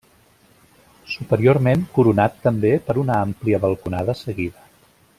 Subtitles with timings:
[1.15, 4.69] Superiorment coronat també per una àmplia balconada seguida.